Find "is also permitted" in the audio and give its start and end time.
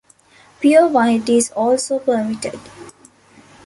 1.29-2.59